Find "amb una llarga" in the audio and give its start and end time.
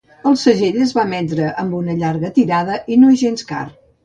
1.65-2.33